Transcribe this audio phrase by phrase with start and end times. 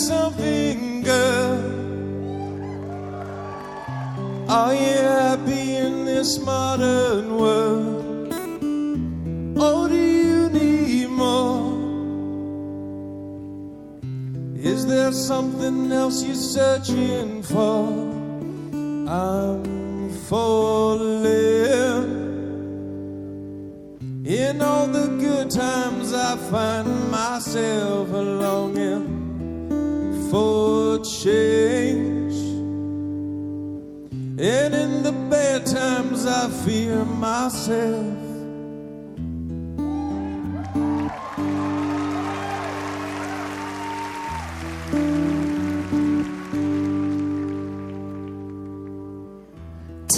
[0.00, 1.60] something, girl.
[4.48, 8.32] Are you happy in this modern world?
[9.66, 11.78] Or do you need more?
[14.56, 17.69] Is there something else you're searching for?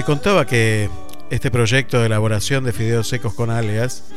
[0.00, 0.88] Te contaba que
[1.28, 4.10] este proyecto de elaboración de fideos secos con algas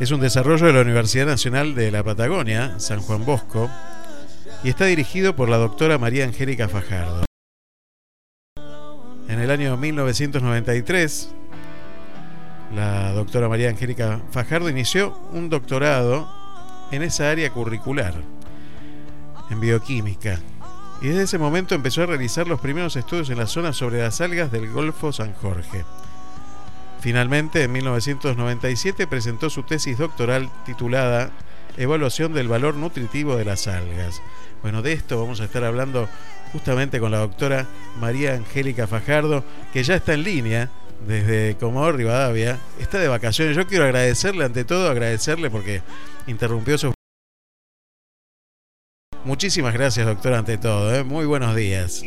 [0.00, 3.70] es un desarrollo de la Universidad Nacional de la Patagonia, San Juan Bosco,
[4.64, 7.26] y está dirigido por la doctora María Angélica Fajardo.
[9.28, 11.32] En el año 1993,
[12.74, 16.28] la doctora María Angélica Fajardo inició un doctorado
[16.90, 18.14] en esa área curricular,
[19.48, 20.40] en bioquímica,
[21.00, 24.20] y desde ese momento empezó a realizar los primeros estudios en la zona sobre las
[24.20, 25.84] algas del Golfo San Jorge.
[27.00, 31.30] Finalmente, en 1997 presentó su tesis doctoral titulada
[31.78, 34.20] Evaluación del valor nutritivo de las algas.
[34.60, 36.08] Bueno, de esto vamos a estar hablando
[36.52, 37.66] justamente con la doctora
[37.98, 40.68] María Angélica Fajardo, que ya está en línea
[41.06, 43.56] desde Comodoro Rivadavia, está de vacaciones.
[43.56, 45.80] Yo quiero agradecerle, ante todo, agradecerle porque
[46.26, 46.92] interrumpió su...
[49.24, 50.94] Muchísimas gracias, doctora, ante todo.
[50.94, 51.04] ¿eh?
[51.04, 52.02] Muy buenos días.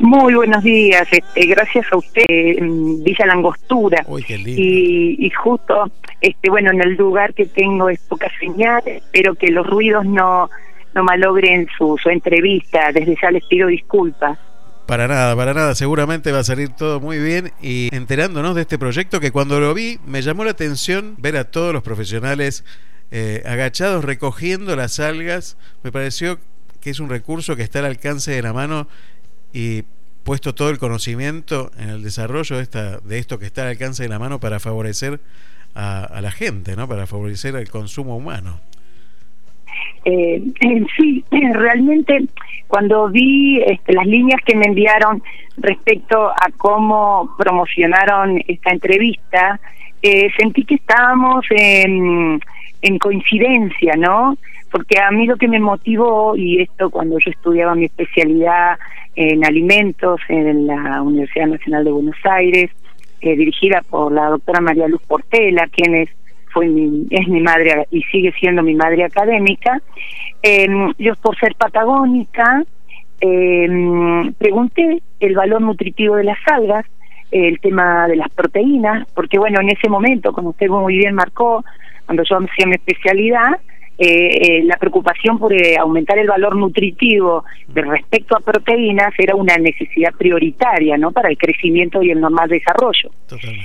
[0.00, 4.04] Muy buenos días, este, gracias a usted, Villa Langostura.
[4.06, 4.62] Uy, qué lindo.
[4.62, 9.48] Y, y justo, este, bueno, en el lugar que tengo es poca señal, espero que
[9.48, 10.48] los ruidos no,
[10.94, 12.92] no malogren su, su entrevista.
[12.92, 14.38] Desde ya les pido disculpas.
[14.86, 15.74] Para nada, para nada.
[15.74, 17.52] Seguramente va a salir todo muy bien.
[17.60, 21.44] Y enterándonos de este proyecto que cuando lo vi me llamó la atención ver a
[21.44, 22.64] todos los profesionales
[23.10, 25.56] eh, agachados recogiendo las algas.
[25.82, 26.38] Me pareció
[26.80, 28.88] que es un recurso que está al alcance de la mano
[29.52, 29.82] y
[30.24, 34.02] puesto todo el conocimiento en el desarrollo de, esta, de esto que está al alcance
[34.02, 35.20] de la mano para favorecer
[35.74, 36.86] a, a la gente, ¿no?
[36.88, 38.60] para favorecer el consumo humano.
[40.04, 40.42] Eh,
[40.96, 42.24] sí, realmente
[42.66, 45.22] cuando vi este, las líneas que me enviaron
[45.56, 49.60] respecto a cómo promocionaron esta entrevista,
[50.02, 52.40] eh, sentí que estábamos en,
[52.82, 54.36] en coincidencia, ¿no?
[54.70, 58.78] Porque a mí lo que me motivó, y esto cuando yo estudiaba mi especialidad
[59.14, 62.70] en alimentos en la Universidad Nacional de Buenos Aires,
[63.20, 66.10] eh, dirigida por la doctora María Luz Portela, quien es,
[66.52, 69.80] fue mi, es mi madre y sigue siendo mi madre académica.
[70.42, 72.62] Eh, yo por ser patagónica,
[73.20, 73.68] eh,
[74.38, 76.86] pregunté el valor nutritivo de las algas,
[77.30, 81.64] el tema de las proteínas, porque bueno, en ese momento, como usted muy bien marcó,
[82.06, 83.58] cuando yo hacía mi especialidad,
[84.00, 89.34] eh, eh, la preocupación por eh, aumentar el valor nutritivo de respecto a proteínas era
[89.34, 93.10] una necesidad prioritaria no para el crecimiento y el normal desarrollo.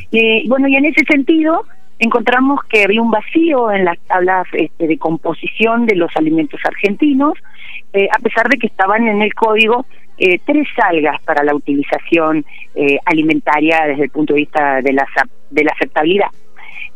[0.10, 1.65] Y bueno y en ese sentido
[2.00, 7.33] encontramos que había un vacío en las tablas este, de composición de los alimentos argentinos
[7.94, 9.86] a pesar de que estaban en el código
[10.18, 12.45] tres algas para la utilización
[13.06, 15.06] alimentaria desde el punto de vista de la
[15.50, 16.30] de la aceptabilidad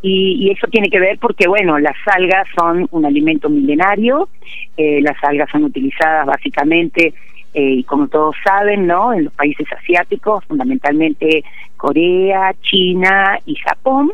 [0.02, 4.30] y, eso tiene que ver porque, bueno, las algas son un alimento milenario,
[4.76, 7.14] eh, las algas son utilizadas básicamente,
[7.54, 9.14] eh, y como todos saben, ¿no?
[9.14, 11.44] En los países asiáticos, fundamentalmente
[11.76, 14.12] Corea, China y Japón.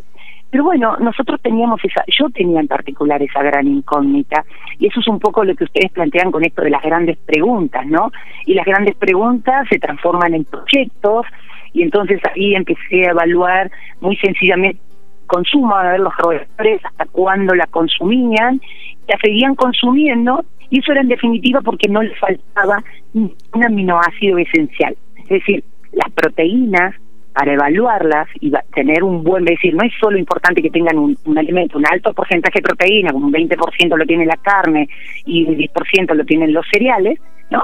[0.53, 4.45] Pero bueno, nosotros teníamos esa, yo tenía en particular esa gran incógnita,
[4.77, 7.83] y eso es un poco lo que ustedes plantean con esto de las grandes preguntas,
[7.87, 8.11] ¿no?
[8.45, 11.25] Y las grandes preguntas se transforman en proyectos,
[11.73, 14.79] y entonces ahí empecé a evaluar muy sencillamente
[15.25, 18.61] consumo, a ver los roedores, hasta cuándo la consumían,
[19.07, 22.83] la seguían consumiendo, y eso era en definitiva porque no les faltaba
[23.15, 23.33] un
[23.65, 24.95] aminoácido esencial.
[25.17, 25.63] Es decir,
[25.93, 26.93] las proteínas,
[27.33, 31.17] para evaluarlas y tener un buen, es decir, no es solo importante que tengan un,
[31.37, 34.87] alimento, un alto porcentaje de proteína, como un 20% lo tiene la carne
[35.25, 37.19] y un 10% lo tienen los cereales,
[37.49, 37.63] ¿no?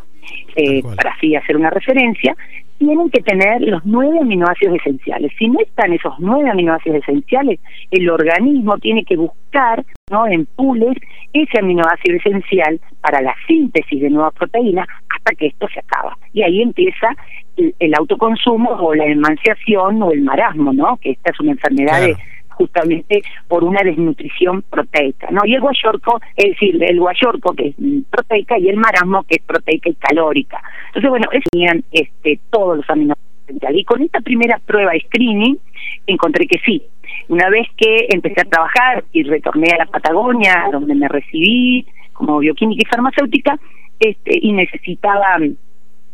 [0.55, 2.35] Eh, para así hacer una referencia,
[2.79, 5.31] tienen que tener los nueve aminoácidos esenciales.
[5.37, 7.59] Si no están esos nueve aminoácidos esenciales,
[7.91, 10.97] el organismo tiene que buscar no en pules
[11.33, 16.17] ese aminoácido esencial para la síntesis de nuevas proteínas hasta que esto se acaba.
[16.33, 17.15] Y ahí empieza
[17.57, 20.97] el, autoconsumo o la emanciación o el marasmo, ¿no?
[20.97, 22.15] Que esta es una enfermedad de
[22.59, 25.41] justamente por una desnutrición proteica, ¿no?
[25.45, 27.75] Y el guayorco, es decir, el guayorco que es
[28.09, 30.61] proteica y el marasmo que es proteica y calórica.
[30.87, 33.29] Entonces, bueno, tenían este, todos los aminoácidos
[33.73, 35.57] y con esta primera prueba de screening
[36.05, 36.83] encontré que sí.
[37.29, 42.39] Una vez que empecé a trabajar y retorné a la Patagonia, donde me recibí como
[42.39, 43.57] bioquímica y farmacéutica,
[43.99, 45.37] este, y necesitaba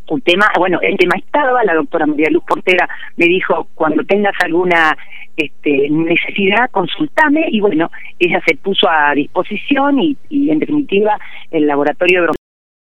[0.10, 2.88] un tema, bueno, el tema estaba, la doctora María Luz Portera
[3.18, 4.98] me dijo, cuando tengas alguna
[5.36, 11.18] este, necesidad, consultame, y bueno, ella se puso a disposición y, y en definitiva
[11.52, 12.28] el laboratorio de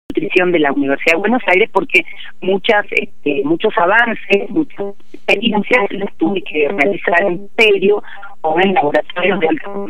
[0.10, 2.06] nutrición de la Universidad de Buenos Aires porque
[2.42, 8.04] muchas este, muchos avances, muchas experiencias las tuve que realizar en Imperio
[8.42, 9.88] o en laboratorios de alto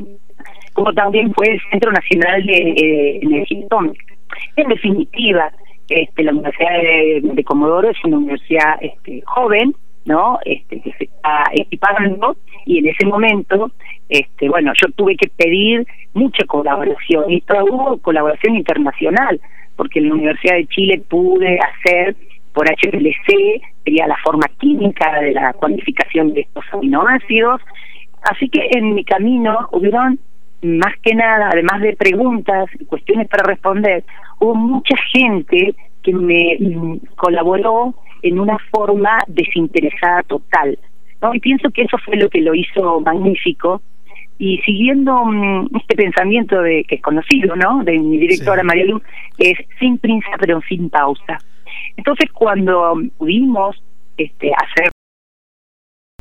[0.74, 4.05] como también fue el Centro Nacional de eh, Energía Atómica.
[4.55, 5.51] En definitiva,
[5.89, 9.75] este, la Universidad de, Comodoro es una universidad este, joven,
[10.05, 10.39] ¿no?
[10.45, 12.35] Este, que se está equipando
[12.65, 13.71] y en ese momento,
[14.09, 19.39] este, bueno, yo tuve que pedir mucha colaboración y todo hubo colaboración internacional,
[19.75, 22.15] porque en la Universidad de Chile pude hacer
[22.53, 27.61] por HPLC, sería la forma química de la cuantificación de estos aminoácidos,
[28.21, 30.19] así que en mi camino hubieron
[30.63, 34.03] más que nada, además de preguntas y cuestiones para responder,
[34.39, 40.77] hubo mucha gente que me mm, colaboró en una forma desinteresada total.
[41.22, 41.34] ¿no?
[41.34, 43.82] Y pienso que eso fue lo que lo hizo magnífico.
[44.39, 47.84] Y siguiendo mm, este pensamiento de que es conocido, ¿no?
[47.84, 49.03] De mi directora María Luz,
[49.38, 51.38] es sin prisa pero sin pausa.
[51.96, 53.82] Entonces, cuando pudimos
[54.17, 54.89] este, hacer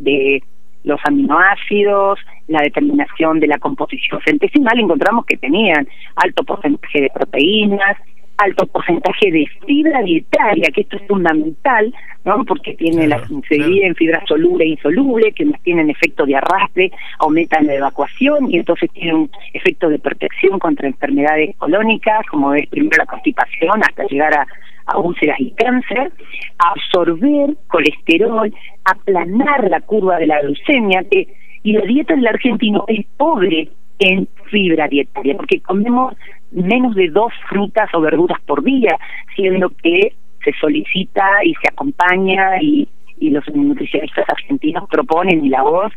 [0.00, 0.42] de
[0.84, 5.86] los aminoácidos, la determinación de la composición centesimal, encontramos que tenían
[6.16, 7.96] alto porcentaje de proteínas,
[8.42, 11.94] alto porcentaje de fibra dietaria, que esto es fundamental,
[12.24, 12.44] ¿no?
[12.44, 17.66] Porque tiene la, divide en fibra soluble e insoluble, que tienen efecto de arrastre, aumentan
[17.66, 22.96] la evacuación y entonces tienen un efecto de protección contra enfermedades colónicas, como es primero
[22.98, 24.46] la constipación hasta llegar a,
[24.86, 26.12] a úlceras y cáncer,
[26.58, 28.52] absorber colesterol,
[28.84, 31.28] aplanar la curva de la glucemia, que,
[31.62, 33.68] y la dieta del argentino es pobre
[33.98, 36.14] en fibra dietaria, porque comemos
[36.52, 38.96] menos de dos frutas o verduras por día,
[39.34, 42.88] siendo que se solicita y se acompaña y,
[43.20, 45.92] los nutricionistas argentinos proponen y la voz,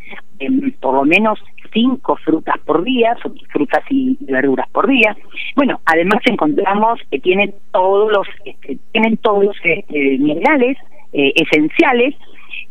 [0.80, 1.40] por lo menos
[1.74, 3.18] cinco frutas por día,
[3.52, 5.18] frutas y verduras por día.
[5.56, 10.78] Bueno, además encontramos que tienen todos los, este, tienen todos los este, minerales
[11.14, 12.14] eh, esenciales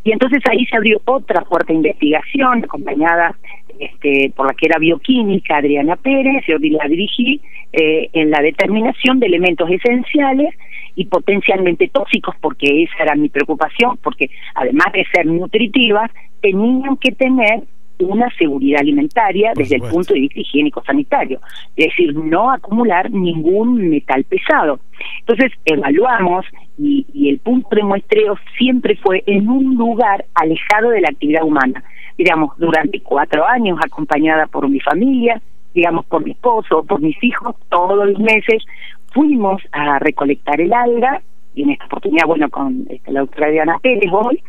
[0.05, 3.35] y entonces ahí se abrió otra fuerte investigación acompañada
[3.81, 7.41] este, por la que era bioquímica Adriana Pérez, yo la dirigí
[7.76, 10.54] eh, en la determinación de elementos esenciales
[10.95, 16.09] y potencialmente tóxicos, porque esa era mi preocupación, porque además de ser nutritivas,
[16.40, 17.64] tenían que tener
[17.99, 21.40] una seguridad alimentaria desde el punto de vista higiénico-sanitario,
[21.76, 24.78] es decir, no acumular ningún metal pesado.
[25.21, 26.47] Entonces, evaluamos
[26.78, 31.45] y, y el punto de muestreo siempre fue en un lugar alejado de la actividad
[31.45, 31.83] humana.
[32.16, 35.40] Digamos, durante cuatro años, acompañada por mi familia,
[35.75, 38.64] digamos, por mi esposo, por mis hijos, todos los meses
[39.12, 41.21] fuimos a recolectar el alga,
[41.54, 44.43] y en esta oportunidad, bueno, con este, la doctora Diana Pérez hoy,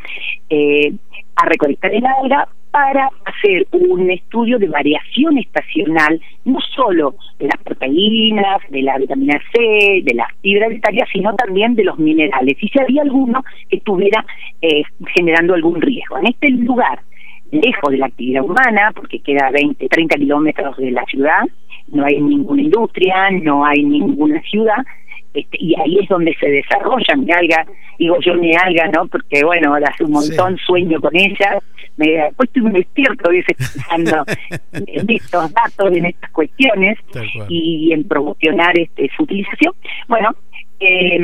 [0.50, 0.94] eh,
[1.36, 7.64] a recolectar el alga para hacer un estudio de variación estacional, no solo de las
[7.64, 12.68] proteínas, de la vitamina C, de las fibras dietarias, sino también de los minerales, y
[12.68, 14.26] si había alguno que estuviera
[14.62, 16.18] eh, generando algún riesgo.
[16.18, 17.00] En este lugar,
[17.52, 21.42] lejos de la actividad humana, porque queda 20, 30 kilómetros de la ciudad,
[21.88, 24.84] no hay ninguna industria, no hay ninguna ciudad,
[25.36, 27.66] este, y ahí es donde se desarrolla mi alga,
[28.00, 29.06] digo yo mi alga, ¿no?
[29.08, 31.60] Porque bueno, hace un montón sueño con ella,
[31.98, 34.24] me puesto me despierto dice, pensando
[34.72, 36.98] en estos datos, en estas cuestiones
[37.50, 39.74] y, en promocionar este, su utilización.
[40.08, 40.32] Bueno,
[40.80, 41.20] eh,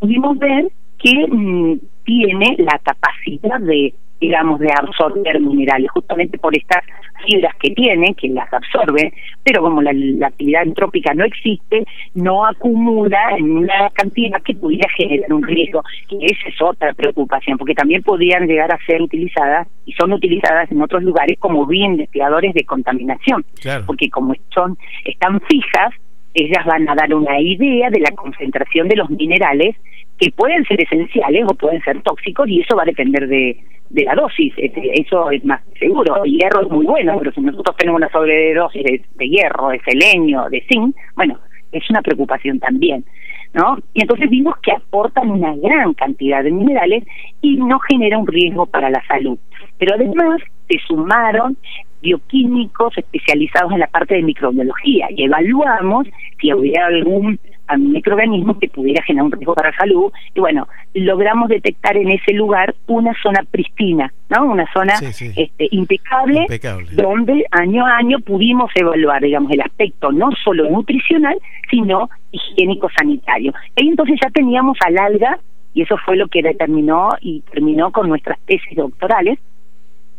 [0.00, 6.82] pudimos ver que mm, tiene la capacidad de digamos, de absorber minerales, justamente por estas
[7.26, 9.92] fibras que tiene, que las absorbe, pero como la,
[10.26, 15.82] actividad entrópica no existe, no acumula en una cantidad que pudiera generar un riesgo.
[16.08, 20.70] Y esa es otra preocupación, porque también podrían llegar a ser utilizadas y son utilizadas
[20.70, 23.44] en otros lugares como bioinvestigadores de contaminación,
[23.86, 25.92] porque como son están fijas,
[26.34, 29.76] ellas van a dar una idea de la concentración de los minerales
[30.18, 33.56] que pueden ser esenciales o pueden ser tóxicos y eso va a depender de,
[33.90, 36.24] de la dosis, este, eso es más seguro.
[36.24, 39.80] El hierro es muy bueno, pero si nosotros tenemos una sobredosis de, de hierro, de
[39.80, 41.38] selenio, de zinc, bueno,
[41.72, 43.04] es una preocupación también.
[43.52, 43.78] ¿No?
[43.92, 47.04] Y entonces vimos que aportan una gran cantidad de minerales
[47.40, 49.38] y no genera un riesgo para la salud.
[49.78, 51.56] Pero además se sumaron
[52.02, 56.08] bioquímicos especializados en la parte de microbiología y evaluamos
[56.40, 60.12] si hubiera algún a un microorganismo que pudiera generar un riesgo para la salud.
[60.34, 64.44] Y bueno, logramos detectar en ese lugar una zona pristina, ¿no?
[64.44, 64.94] Una zona
[65.36, 66.46] Este, impecable,
[66.92, 71.38] donde año a año pudimos evaluar, digamos, el aspecto no solo nutricional,
[71.70, 73.52] sino higiénico-sanitario.
[73.76, 75.38] Y entonces ya teníamos al alga,
[75.72, 79.38] y eso fue lo que determinó y terminó con nuestras tesis doctorales,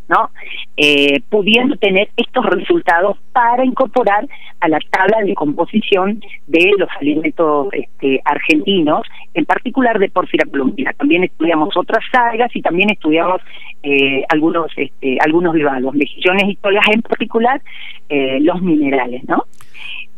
[0.08, 0.30] ¿no?
[0.76, 4.28] Eh, pudiendo tener estos resultados para incorporar
[4.60, 9.02] a la tabla de composición de los alimentos este, argentinos,
[9.34, 10.92] en particular de Porfira colombina.
[10.92, 13.40] También estudiamos otras algas y también estudiamos
[13.82, 17.60] eh, algunos este, algunos bivalvos, mejillones y tolas, en particular
[18.08, 19.44] eh, los minerales, ¿no?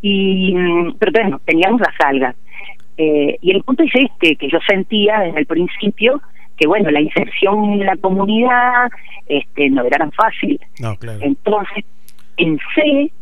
[0.01, 2.37] Y, mm, pero bueno, teníamos las algas.
[2.97, 6.21] y el punto es este, que yo sentía desde el principio,
[6.59, 8.91] que bueno, la inserción en la comunidad
[9.27, 10.61] este no era tan fácil.
[10.81, 11.21] No, claro.
[11.23, 11.85] Entonces,
[12.37, 13.13] pensé,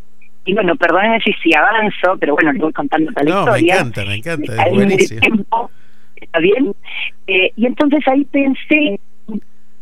[0.44, 3.74] y bueno, perdónenme si, si avanzo, pero bueno, les voy contando la no, historia.
[3.74, 5.20] me encanta, me encanta, es buenísimo.
[5.20, 5.70] Tiempo,
[6.16, 6.74] ¿Está bien?
[7.26, 9.00] Eh, y entonces ahí pensé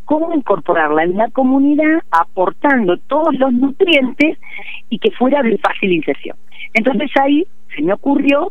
[0.04, 4.38] cómo incorporarla en la comunidad aportando todos los nutrientes
[4.90, 6.36] y que fuera de fácil inserción.
[6.74, 8.50] Entonces ahí se me ocurrió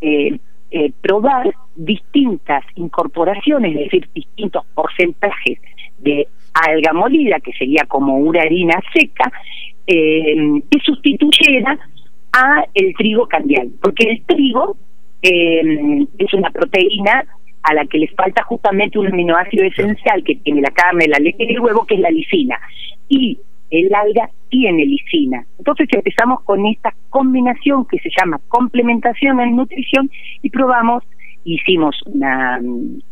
[0.00, 0.38] eh,
[0.70, 5.58] eh, probar distintas incorporaciones, es decir, distintos porcentajes
[5.98, 9.32] de alga molida, que sería como una harina seca,
[9.86, 11.78] eh, que sustituyera
[12.32, 14.76] a el trigo candial, porque el trigo
[15.22, 17.24] eh, es una proteína
[17.62, 21.44] a la que le falta justamente un aminoácido esencial que tiene la carne, la leche
[21.44, 22.58] y el huevo, que es la lisina.
[23.08, 23.38] Y
[23.70, 25.44] el alga tiene lisina.
[25.58, 30.10] Entonces empezamos con esta combinación que se llama complementación en nutrición
[30.42, 31.02] y probamos
[31.44, 32.60] hicimos una,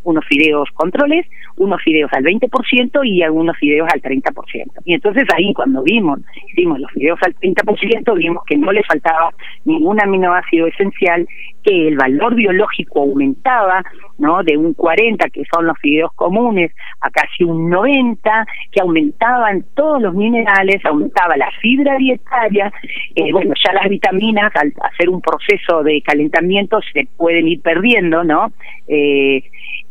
[0.03, 1.25] unos fideos controles,
[1.57, 4.65] unos fideos al 20% y algunos fideos al 30%.
[4.85, 9.31] Y entonces ahí cuando vimos, hicimos los fideos al 30%, vimos que no le faltaba
[9.65, 11.27] ningún aminoácido esencial,
[11.63, 13.83] que el valor biológico aumentaba,
[14.17, 14.43] ¿no?
[14.43, 16.71] De un 40, que son los fideos comunes,
[17.01, 22.71] a casi un 90, que aumentaban todos los minerales, aumentaba la fibra dietaria,
[23.15, 28.22] eh, bueno, ya las vitaminas al hacer un proceso de calentamiento se pueden ir perdiendo,
[28.23, 28.51] ¿no?
[28.87, 29.43] Eh,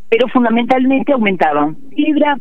[0.08, 2.36] pero fundamentalmente aumentaban fibra,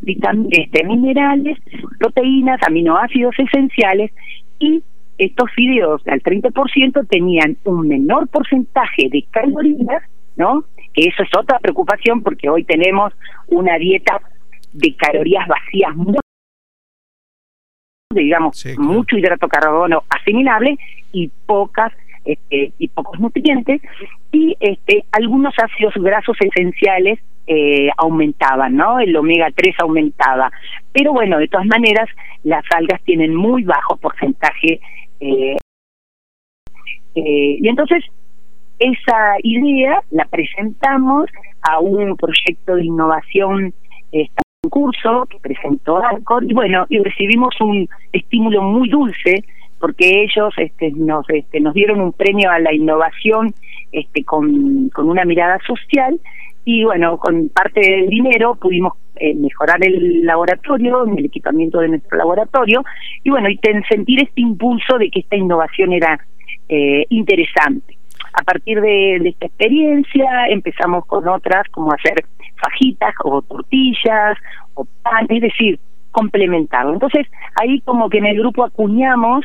[0.49, 1.57] este, minerales,
[1.99, 4.11] proteínas, aminoácidos esenciales
[4.59, 4.83] y
[5.17, 10.03] estos fideos al 30% tenían un menor porcentaje de calorías,
[10.35, 10.65] ¿no?
[10.93, 13.13] Que eso es otra preocupación porque hoy tenemos
[13.47, 14.19] una dieta
[14.73, 16.17] de calorías vacías muy
[18.13, 20.77] digamos mucho hidrato carbono asimilable
[21.13, 21.93] y pocas
[22.25, 23.81] este, y pocos nutrientes
[24.31, 28.99] y este algunos ácidos grasos esenciales eh, aumentaban, ¿no?
[28.99, 30.51] El omega 3 aumentaba.
[30.93, 32.07] Pero bueno, de todas maneras,
[32.43, 34.79] las algas tienen muy bajo porcentaje.
[35.19, 35.57] Eh,
[37.15, 38.03] eh, y entonces,
[38.79, 41.29] esa idea la presentamos
[41.61, 43.73] a un proyecto de innovación
[44.11, 49.43] este, un curso que presentó Alcor y bueno y recibimos un estímulo muy dulce
[49.81, 53.53] porque ellos este, nos este, nos dieron un premio a la innovación
[53.91, 56.19] este, con, una mirada social
[56.63, 62.17] y bueno, con parte del dinero pudimos eh, mejorar el laboratorio, el equipamiento de nuestro
[62.17, 62.83] laboratorio
[63.23, 63.59] y bueno, y
[63.89, 66.19] sentir este impulso de que esta innovación era
[66.69, 67.97] eh, interesante.
[68.33, 72.23] A partir de, esta experiencia empezamos con otras como hacer
[72.55, 74.37] fajitas o tortillas
[74.75, 75.79] o pan, es decir,
[76.11, 76.93] complementarlo.
[76.93, 77.27] Entonces
[77.59, 79.43] ahí como que en el grupo acuñamos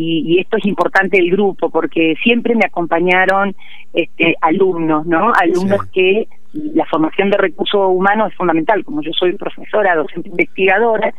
[0.00, 3.56] y, esto es importante el grupo porque siempre me acompañaron
[3.92, 5.32] este, alumnos, ¿no?
[5.34, 8.84] Alumnos que la formación de recursos humanos es fundamental.
[8.84, 11.12] Como yo soy profesora, docente investigadora,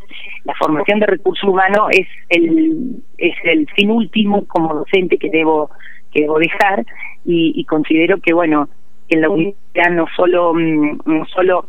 [0.46, 5.70] la formación de recursos humanos es el, es el fin último como docente que debo,
[6.14, 6.86] que debo dejar
[7.26, 8.70] y, considero que, bueno,
[9.10, 11.66] en la universidad no solo, mm, no solo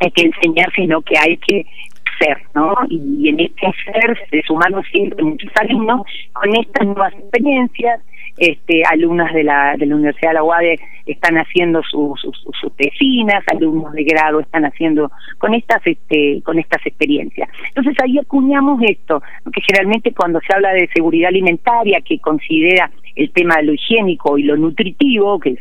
[0.00, 1.66] hay que enseñar, sino que hay que
[2.18, 2.74] ser, ¿no?
[2.88, 6.02] Y, en este ser se sumaron siempre muchos alumnos
[6.32, 8.00] con estas nuevas experiencias,
[8.38, 13.42] este, alumnas de la, de la Universidad de la UADE están haciendo sus, sus, tesinas,
[13.48, 17.48] alumnos de grado están haciendo con estas este, con estas experiencias.
[17.68, 23.30] Entonces ahí acuñamos esto, que generalmente cuando se habla de seguridad alimentaria, que considera el
[23.30, 25.56] tema de lo higiénico y lo nutritivo, que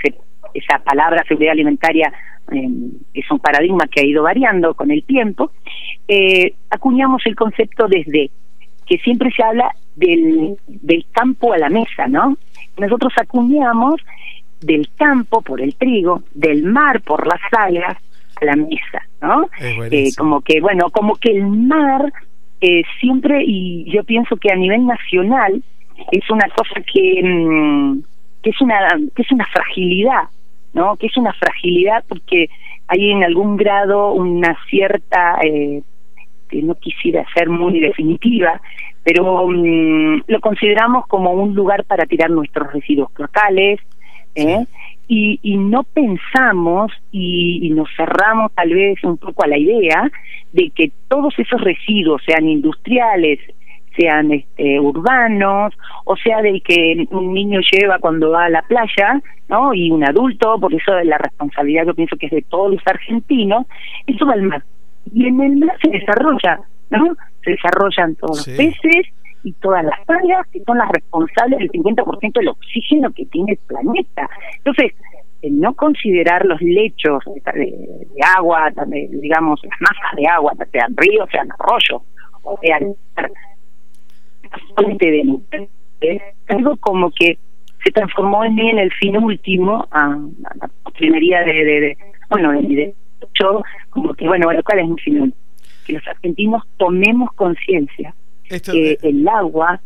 [0.53, 2.11] esa palabra seguridad alimentaria
[2.51, 5.51] es un paradigma que ha ido variando con el tiempo,
[6.07, 8.29] eh, acuñamos el concepto desde
[8.85, 12.37] que siempre se habla del, del campo a la mesa, ¿no?
[12.77, 14.01] Nosotros acuñamos
[14.61, 17.97] del campo por el trigo, del mar por las algas
[18.41, 19.49] a la mesa, ¿no?
[19.59, 22.11] Eh, como que, bueno, como que el mar
[22.61, 25.63] eh, siempre, y yo pienso que a nivel nacional,
[26.11, 28.03] es una cosa que, mm,
[28.43, 28.77] que es una
[29.15, 30.23] que es una fragilidad,
[30.75, 30.97] ¿no?
[30.97, 32.49] Que es una fragilidad porque
[32.87, 35.81] hay en algún grado una cierta eh,
[36.49, 38.61] que no quisiera ser muy definitiva,
[39.03, 43.79] pero mm, lo consideramos como un lugar para tirar nuestros residuos locales,
[44.35, 44.65] ¿eh?
[45.07, 50.11] Y, y, no pensamos y, nos cerramos tal vez un poco a la idea
[50.51, 53.39] de que todos esos residuos, sean industriales,
[53.97, 55.73] sean este, urbanos,
[56.05, 59.73] o sea, del que un niño lleva cuando va a la playa, ¿no?
[59.73, 63.65] Y un adulto, por eso la responsabilidad yo pienso que es de todos los argentinos,
[64.07, 64.63] eso va al mar.
[65.13, 67.15] Y en el mar se desarrolla, ¿no?
[67.43, 69.07] Se desarrollan todos los peces,
[69.45, 73.59] y todas las algas que son las responsables del 50% del oxígeno que tiene el
[73.67, 74.27] planeta.
[74.57, 74.93] Entonces,
[75.51, 82.01] no considerar los lechos de, agua, digamos, las masas de agua, sean ríos, sean arroyos,
[82.41, 82.59] o
[84.77, 87.37] sean de algo como que
[87.83, 90.17] se transformó en mí en el fin último a,
[90.59, 91.97] la primería de, de,
[92.29, 95.33] bueno de, de hecho como que bueno cuál es mi fin
[95.85, 98.13] que los argentinos tomemos conciencia
[98.47, 99.79] que el agua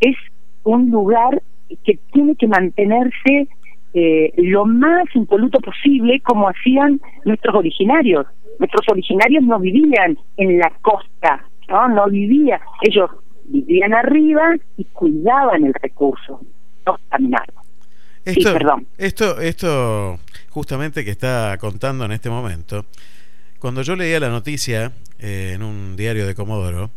[0.00, 0.16] es
[0.64, 1.42] un lugar
[1.84, 3.48] que tiene que mantenerse
[3.94, 8.26] eh, lo más impoluto posible como hacían nuestros originarios.
[8.58, 13.10] Nuestros originarios no vivían en la costa, no, no vivían, ellos
[13.44, 16.40] vivían arriba y cuidaban el recurso,
[16.86, 17.64] no contaminaban.
[18.24, 18.86] Esto, perdón.
[18.96, 22.86] esto, esto justamente que está contando en este momento,
[23.58, 26.90] cuando yo leía la noticia eh, en un diario de Comodoro,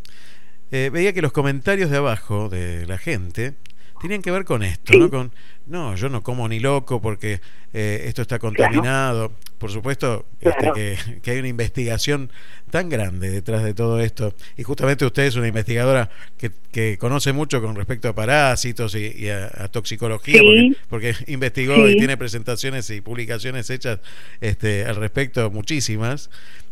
[0.71, 3.53] eh, veía que los comentarios de abajo de la gente
[4.01, 5.09] tenían que ver con esto, ¿no?
[5.09, 5.31] Con,
[5.67, 7.41] no, yo no como ni loco porque
[7.73, 9.33] eh, esto está contaminado.
[9.57, 12.31] Por supuesto este, que, hay una investigación
[12.69, 14.33] tan grande detrás de todo esto.
[14.55, 19.29] Y justamente usted es una investigadora que, que conoce mucho con respecto a parásitos y,
[19.29, 20.41] a, toxicología,
[20.89, 23.99] porque, investigó y tiene presentaciones y publicaciones hechas
[24.41, 26.29] este, al respecto, muchísimas.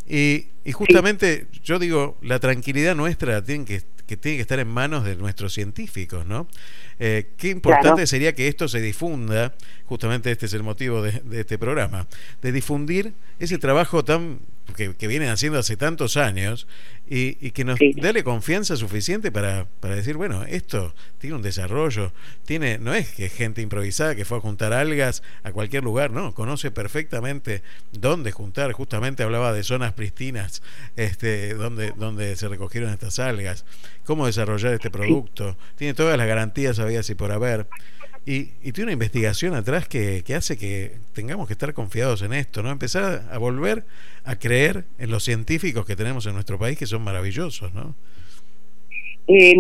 [0.08, 5.04] Y, justamente yo digo, la tranquilidad nuestra tiene que, que tiene que estar en manos
[5.04, 6.48] de nuestros científicos, ¿no?
[7.00, 9.54] Eh, qué importante sería que esto se difunda,
[9.86, 12.08] justamente este es el motivo de, este programa,
[12.42, 14.40] de difundir ese trabajo tan
[14.74, 16.68] que, vienen haciendo hace tantos años
[17.08, 22.12] y, que nos dé confianza suficiente para, para decir, bueno, esto tiene un desarrollo,
[22.46, 26.34] tiene no es que gente improvisada que fue a juntar algas a cualquier lugar, no,
[26.34, 30.62] conoce perfectamente dónde juntar, justamente hablaba de zonas pristinas,
[30.96, 33.66] este, donde, donde se recogieron estas algas,
[34.04, 37.68] cómo desarrollar este producto, tiene todas las garantías había si por haber.
[38.28, 42.34] Y, y, tiene una investigación atrás que, que, hace que tengamos que estar confiados en
[42.34, 42.72] esto, ¿no?
[42.72, 43.84] Empezar a volver
[44.24, 47.94] a creer en los científicos que tenemos en nuestro país, que son maravillosos, ¿no?
[49.28, 49.56] Eh,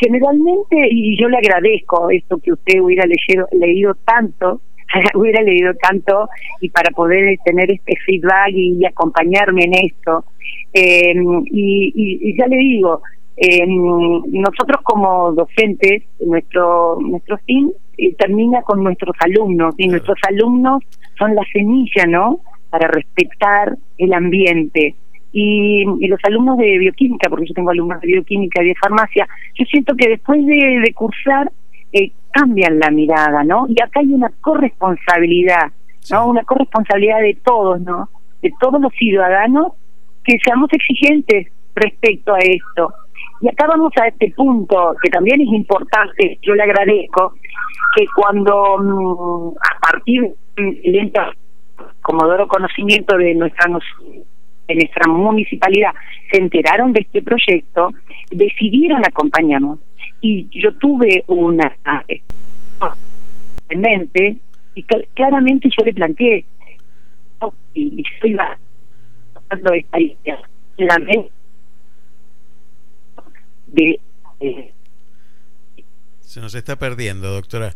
[0.00, 4.62] generalmente, y yo le agradezco esto que usted hubiera leído, leído tanto,
[5.14, 6.28] hubiera leído tanto
[6.60, 10.24] y para poder tener este feedback y, acompañarme en esto.
[10.72, 11.14] Eh,
[11.46, 13.02] y, y, ya le digo,
[13.40, 20.82] eh, nosotros como docentes, nuestro nuestro fin eh, termina con nuestros alumnos y nuestros alumnos
[21.16, 22.40] son la semilla, ¿no?
[22.70, 24.96] Para respetar el ambiente.
[25.32, 29.64] Y, los alumnos de bioquímica, porque yo tengo alumnos de bioquímica y de farmacia, yo
[29.66, 31.52] siento que después de, de cursar
[31.92, 33.66] eh, cambian la mirada, ¿no?
[33.68, 35.70] Y acá hay una corresponsabilidad,
[36.10, 36.28] ¿no?
[36.28, 38.08] Una corresponsabilidad de todos, ¿no?
[38.42, 39.74] De todos los ciudadanos
[40.24, 42.92] que seamos exigentes respecto a esto.
[43.40, 47.34] Y acá vamos a este punto que también es importante, yo le agradezco,
[47.94, 51.12] que cuando mm, a partir del
[52.02, 53.70] Comodoro conocimiento de nuestra
[54.66, 55.92] de nuestra municipalidad
[56.30, 57.90] se enteraron de este proyecto,
[58.30, 59.78] decidieron acompañarnos.
[60.20, 61.74] Y yo tuve una
[63.68, 64.36] en mente
[64.74, 64.82] y
[65.14, 66.44] claramente yo le planteé
[67.74, 68.58] y, yo iba
[69.50, 70.38] esta idea
[70.78, 71.30] la mente
[73.72, 74.00] de
[74.40, 74.72] eh,
[76.20, 77.74] se nos está perdiendo doctora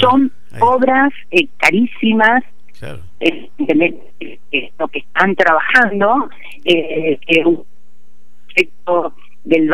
[0.00, 2.42] son obras eh, carísimas
[2.78, 3.00] claro.
[3.20, 3.50] eh,
[4.78, 6.28] lo que están trabajando
[6.64, 7.64] eh, un
[8.50, 9.14] efecto
[9.44, 9.70] del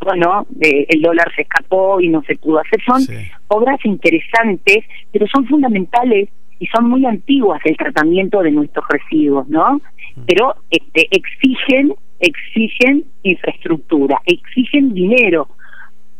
[0.00, 2.80] bueno, de, el dólar se escapó y no se pudo hacer.
[2.86, 3.02] Son
[3.48, 9.80] obras interesantes, pero son fundamentales y son muy antiguas el tratamiento de nuestros residuos, ¿no?
[10.26, 15.48] Pero este, exigen, exigen infraestructura, exigen dinero.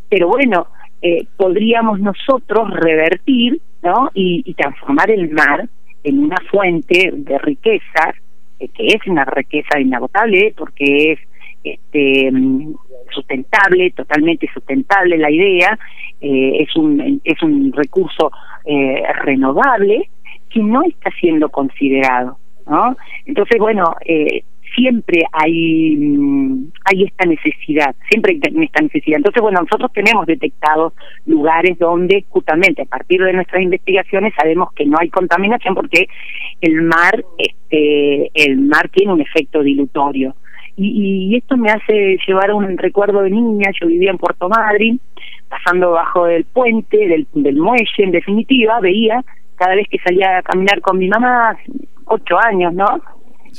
[0.09, 0.69] Pero bueno,
[1.03, 4.11] eh, podríamos nosotros revertir, ¿no?
[4.15, 5.69] Y, transformar el mar
[6.05, 8.15] en una fuente de riqueza,
[8.59, 11.19] eh, que es una riqueza inagotable, porque es
[11.65, 12.31] este
[13.13, 15.79] sustentable, totalmente sustentable la idea,
[16.21, 18.31] eh, es un es un recurso
[18.65, 20.09] eh, renovable
[20.51, 22.97] que no está siendo considerado, ¿no?
[23.27, 24.45] Entonces, bueno, eh,
[24.77, 29.17] siempre hay mm, hay esta necesidad, siempre hay esta necesidad.
[29.17, 30.93] Entonces, bueno, nosotros tenemos detectados
[31.25, 36.07] lugares donde justamente a partir de nuestras investigaciones sabemos que no hay contaminación porque
[36.61, 40.35] el mar este el mar tiene un efecto dilutorio
[40.77, 45.01] y, esto me hace llevar un recuerdo de niña, yo vivía en Puerto Madryn,
[45.49, 49.25] pasando bajo el puente, del, del muelle, en definitiva, veía
[49.57, 51.57] cada vez que salía a caminar con mi mamá,
[52.05, 53.01] ocho años, ¿no?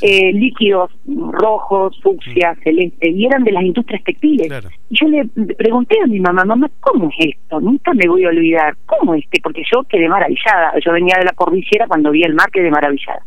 [0.01, 2.63] Eh, líquidos rojos, fucsia, mm.
[2.63, 4.47] celeste, y eran de las industrias textiles.
[4.89, 7.60] Y yo le pregunté a mi mamá, mamá, ¿cómo es esto?
[7.60, 9.39] Nunca me voy a olvidar, ¿cómo es este?
[9.41, 13.21] Porque yo quedé maravillada, yo venía de la cordillera cuando vi el mar, quedé maravillada.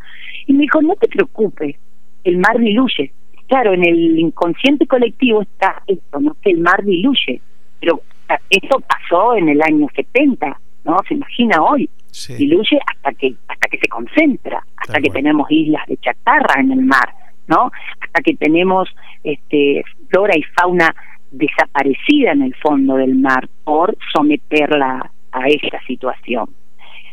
[0.47, 1.77] Y me dijo, no te preocupes,
[2.25, 3.13] el mar diluye,
[3.49, 6.37] claro, en el inconsciente colectivo está esto, ¿no?
[6.43, 7.41] Que el mar diluye.
[7.81, 8.03] Pero
[8.49, 10.97] eso pasó en el año 70, ¿no?
[11.09, 11.91] Se imagina hoy.
[12.37, 16.83] Diluye hasta que hasta que se concentra, hasta que tenemos islas de chatarra en el
[16.83, 17.15] mar,
[17.47, 17.71] ¿no?
[18.01, 18.89] Hasta que tenemos
[19.23, 20.95] este flora y fauna
[21.31, 26.49] desaparecida en el fondo del mar por someterla a esta situación.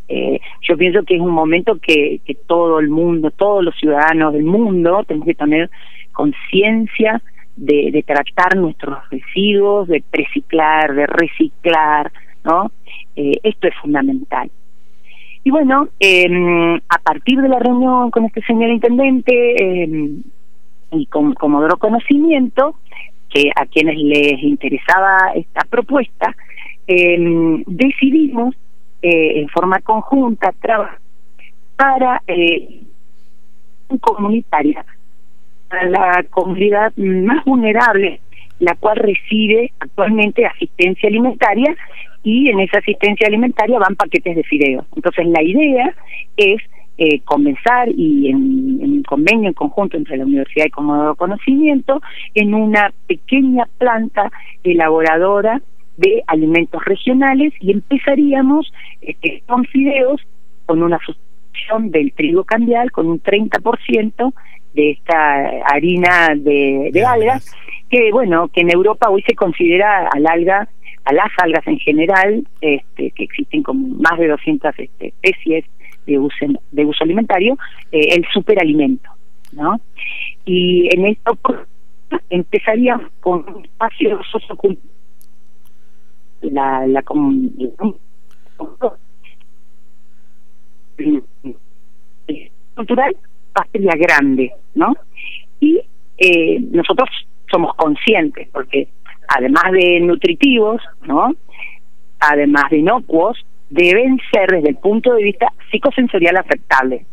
[0.10, 4.34] Eh, yo pienso que es un momento que, que todo el mundo, todos los ciudadanos
[4.34, 5.70] del mundo tenemos que tener
[6.14, 7.22] conciencia
[7.58, 12.12] de, tratar nuestros residuos, de preciclar, de reciclar,
[12.44, 12.72] ¿no?
[13.16, 14.50] Eh, esto es fundamental.
[15.48, 19.32] Y bueno, em, a partir de la reunión con este señor intendente
[19.64, 20.22] em,
[20.92, 22.76] y con Comodoro Conocimiento,
[23.30, 26.36] que a quienes les interesaba esta propuesta,
[26.86, 28.56] em, decidimos
[29.02, 31.00] eh, en forma conjunta trabajar
[31.78, 32.82] para eh,
[34.02, 34.84] comunitaria
[35.70, 38.20] a la comunidad más vulnerable,
[38.60, 41.76] la cual recibe actualmente asistencia alimentaria
[42.24, 44.86] y en esa asistencia alimentaria van paquetes de fideos.
[44.96, 45.94] Entonces la idea
[46.36, 46.62] es
[46.98, 52.02] eh, comenzar y en, convenio en conjunto entre la Universidad y Comodoro Conocimiento
[52.34, 54.32] en una pequeña planta
[54.64, 55.62] elaboradora
[55.98, 60.22] de alimentos regionales y empezaríamos este, con fideos
[60.66, 64.34] con una sustitución del trigo cambial con un 30%
[64.78, 67.52] de esta harina de, de algas
[67.90, 70.70] que bueno que en Europa hoy se considera al alga
[71.04, 75.66] a las algas en general este, que existen como más de 200 este, especies
[76.06, 77.58] de uso, de uso alimentario
[77.92, 79.10] eh, el superalimento
[79.52, 79.82] no
[80.46, 81.40] y en esto
[82.30, 84.92] empezaría con un espacio sociocultural
[86.42, 87.02] la, la,
[92.76, 93.18] cultural
[93.58, 94.96] Patria Grande, ¿no?
[95.60, 95.82] Y
[96.18, 97.10] eh, nosotros
[97.50, 98.88] somos conscientes, porque
[99.28, 101.34] además de nutritivos, ¿no?
[102.20, 107.06] Además de inocuos, deben ser desde el punto de vista psicosensorial aceptables.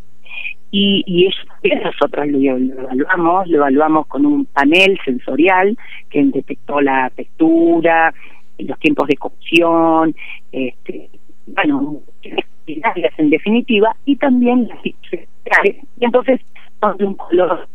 [0.71, 1.41] Y, y eso
[1.85, 5.77] nosotros lo, evaluamos, lo evaluamos con un panel sensorial
[6.11, 8.13] que detectó la textura,
[8.59, 10.15] los tiempos de cocción,
[10.51, 11.11] este,
[11.47, 12.01] bueno,
[12.67, 16.41] en definitiva, y también las y entonces
[16.81, 17.69] son de un color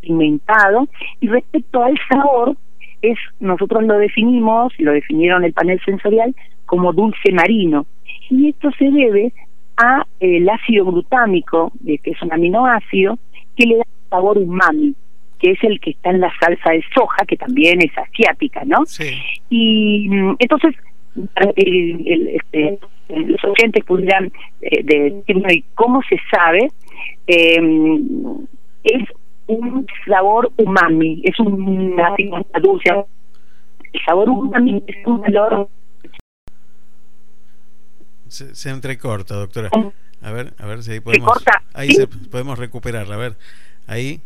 [0.00, 0.88] pigmentado,
[1.20, 2.56] y respecto al sabor,
[3.02, 6.34] es nosotros lo definimos, lo definieron el panel sensorial,
[6.66, 7.86] como dulce marino,
[8.30, 9.32] y esto se debe
[9.76, 13.18] a el ácido glutámico, que es un aminoácido,
[13.56, 14.94] que le da sabor umami
[15.42, 18.86] que es el que está en la salsa de soja, que también es asiática, ¿no?
[18.86, 19.18] Sí.
[19.50, 20.76] Y mm, entonces,
[21.56, 22.78] el, este,
[23.08, 26.70] los oyentes pudieran eh, decirme cómo se sabe,
[27.26, 27.60] eh,
[28.84, 29.02] es
[29.48, 32.14] un sabor umami, es una
[32.62, 32.90] dulce.
[33.92, 35.68] El sabor umami es un valor.
[38.28, 39.70] Se, se entrecorta, doctora.
[40.22, 41.44] A ver, a ver si ahí podemos.
[41.74, 43.16] Ahí se, podemos recuperarla.
[43.16, 43.34] A ver,
[43.88, 44.20] ahí.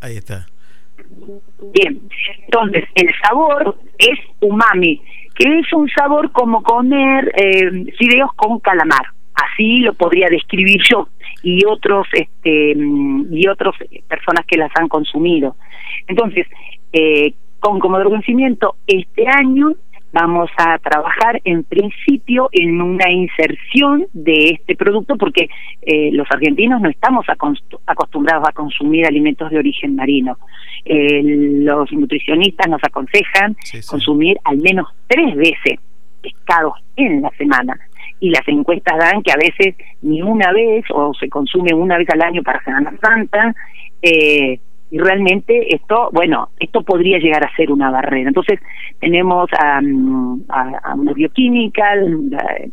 [0.00, 0.46] Ahí está.
[1.72, 2.00] Bien,
[2.44, 5.00] entonces el sabor es umami,
[5.34, 9.06] que es un sabor como comer eh, fideos con calamar.
[9.34, 11.08] Así lo podría describir yo
[11.42, 12.74] y otros este
[13.30, 13.76] y otros
[14.08, 15.56] personas que las han consumido.
[16.08, 16.46] Entonces,
[16.92, 19.72] eh, con como conocimiento este año
[20.12, 25.48] vamos a trabajar en principio en una inserción de este producto porque
[25.82, 27.26] eh, los argentinos no estamos
[27.86, 30.38] acostumbrados a consumir alimentos de origen marino.
[30.84, 35.78] Eh, los nutricionistas nos aconsejan consumir al menos tres veces
[36.22, 37.78] pescados en la semana
[38.20, 42.08] y las encuestas dan que a veces ni una vez o se consume una vez
[42.10, 43.54] al año para Semana Santa
[44.02, 44.58] eh,
[44.90, 48.28] y realmente esto, bueno, esto podría llegar a ser una barrera.
[48.28, 48.60] Entonces
[49.00, 52.64] tenemos a, a, una bioquímica, la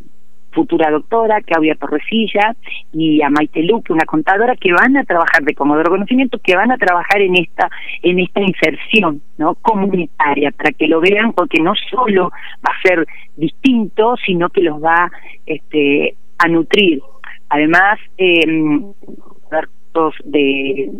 [0.51, 2.55] futura doctora, Claudia Torresilla,
[2.93, 6.71] y a Maite Luque, una contadora, que van a trabajar de Comodoro Conocimiento, que van
[6.71, 7.69] a trabajar en esta,
[8.01, 12.31] en esta inserción no comunitaria, para que lo vean, porque no solo
[12.65, 15.11] va a ser distinto, sino que los va
[15.45, 17.01] este, a nutrir.
[17.49, 18.41] Además, eh,
[20.25, 20.91] de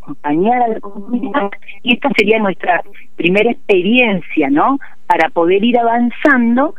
[0.00, 1.50] acompañar a la comunidad
[1.82, 2.82] y esta sería nuestra
[3.16, 4.78] primera experiencia, ¿no?
[5.06, 6.74] Para poder ir avanzando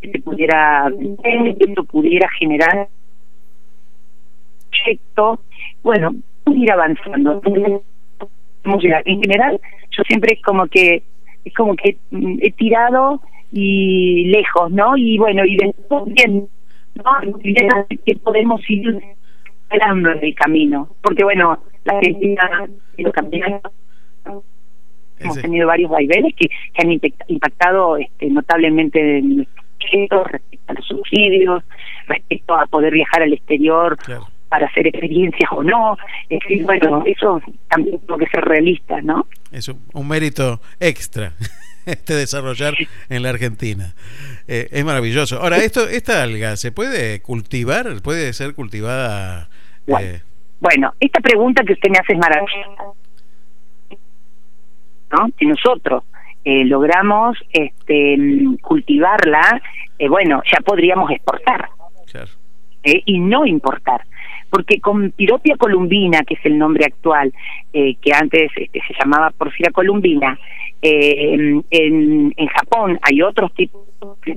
[0.00, 0.90] que se pudiera
[1.22, 2.88] que esto pudiera generar
[4.70, 5.40] proyecto,
[5.82, 6.14] bueno,
[6.52, 7.40] ir avanzando.
[7.44, 9.60] En general,
[9.90, 11.02] yo siempre es como que
[11.44, 11.98] es como que
[12.40, 13.20] he tirado
[13.52, 14.96] y lejos, ¿no?
[14.96, 16.48] Y bueno, y después bien
[16.94, 17.86] ¿no?
[18.04, 19.02] que podemos ir
[19.62, 20.88] esperando en el camino.
[21.02, 22.70] Porque bueno, la Argentina
[25.18, 26.90] hemos tenido varios vaivenes que, han
[27.28, 29.64] impactado este, notablemente en nuestro
[30.24, 30.24] respecto
[30.66, 31.62] a los subsidios,
[32.06, 33.96] respecto a poder viajar al exterior
[34.48, 35.96] para hacer experiencias o no.
[36.28, 39.26] Es decir, bueno, eso también tiene que ser realista, ¿no?
[39.52, 41.32] Es un mérito extra.
[41.86, 42.74] este desarrollar
[43.08, 43.94] en la Argentina.
[44.48, 45.40] Eh, es maravilloso.
[45.40, 47.86] Ahora, esto, esta alga, ¿se puede cultivar?
[48.02, 49.48] ¿Puede ser cultivada?
[49.86, 50.20] Eh?
[50.60, 52.82] Bueno, esta pregunta que usted me hace es maravillosa.
[55.12, 55.28] ¿No?
[55.38, 56.04] Si nosotros
[56.44, 58.16] eh, logramos este,
[58.62, 59.60] cultivarla,
[60.08, 61.68] bueno, ya podríamos exportar.
[62.82, 64.02] y no importar
[64.50, 67.32] porque con Piropia columbina, que es el nombre actual,
[67.72, 70.38] que antes este, se llamaba Porfira columbina,
[70.84, 71.32] eh,
[71.70, 73.80] en, en Japón hay otros tipos
[74.26, 74.36] de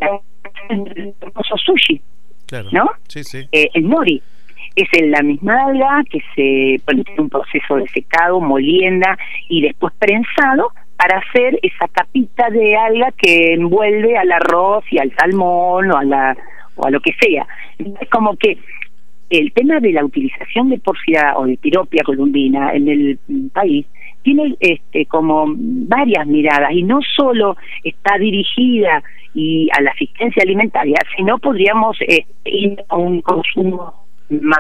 [1.66, 2.02] sushi,
[2.72, 2.90] ¿no?
[3.10, 3.46] Sí, sí.
[3.52, 4.22] Eh, el nori.
[4.78, 9.18] es en la misma alga que se pone un proceso de secado, molienda
[9.50, 15.14] y después prensado para hacer esa capita de alga que envuelve al arroz y al
[15.16, 16.38] salmón o a la
[16.76, 17.46] o a lo que sea.
[17.78, 18.58] Es como que
[19.30, 23.20] el tema de la utilización de porfia o de piropia columbina en el
[23.52, 23.86] país
[24.28, 29.02] tiene este como varias miradas y no solo está dirigida
[29.34, 34.60] y a la asistencia alimentaria, sino podríamos eh, ir a un consumo más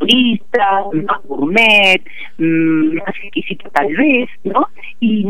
[0.00, 2.02] turista, más gourmet,
[2.38, 4.66] mm, más exquisito tal vez, ¿no?
[4.98, 5.24] Y,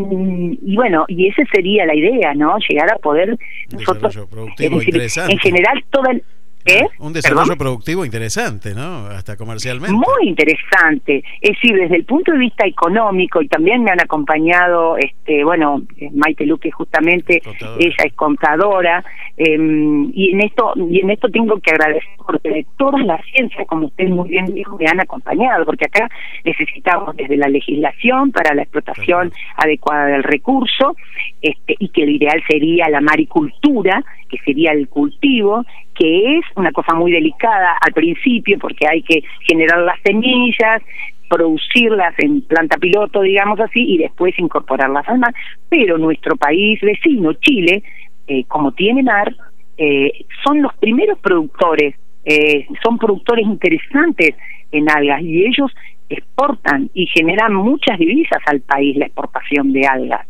[0.62, 2.56] y, bueno, y esa sería la idea, ¿no?
[2.66, 3.36] Llegar a poder
[3.70, 4.16] nosotros,
[4.58, 6.22] en general toda el,
[6.66, 6.82] ¿Eh?
[6.98, 9.06] Un desarrollo productivo interesante, ¿no?
[9.06, 9.92] Hasta comercialmente.
[9.94, 11.22] Muy interesante.
[11.40, 15.82] Es decir, desde el punto de vista económico, y también me han acompañado, este bueno,
[15.98, 17.42] eh, Maite Luque justamente,
[17.78, 19.04] ella es contadora,
[19.36, 23.66] em, y en esto y en esto tengo que agradecer porque de todas las ciencias,
[23.66, 26.08] como usted muy bien dijo, me han acompañado, porque acá
[26.44, 30.96] necesitamos desde la legislación para la explotación adecuada del recurso,
[31.42, 36.72] este y que lo ideal sería la maricultura, que sería el cultivo, que es una
[36.72, 40.82] cosa muy delicada al principio porque hay que generar las semillas,
[41.28, 45.34] producirlas en planta piloto, digamos así, y después incorporarlas al mar.
[45.68, 47.82] Pero nuestro país vecino, Chile,
[48.26, 49.34] eh, como tiene mar,
[49.76, 54.34] eh, son los primeros productores, eh, son productores interesantes
[54.72, 55.70] en algas y ellos
[56.08, 60.26] exportan y generan muchas divisas al país la exportación de algas.